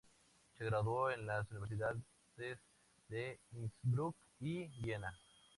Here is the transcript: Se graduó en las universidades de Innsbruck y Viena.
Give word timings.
Se 0.57 0.65
graduó 0.65 1.11
en 1.11 1.27
las 1.27 1.47
universidades 1.51 2.01
de 3.07 3.37
Innsbruck 3.51 4.15
y 4.39 4.65
Viena. 4.81 5.15